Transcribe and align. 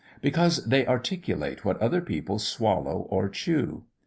Because 0.19 0.65
they 0.65 0.87
articulate 0.87 1.63
what 1.63 1.77
other 1.79 2.01
people 2.01 2.39
swallow 2.39 3.05
or 3.11 3.29
chew. 3.29 3.83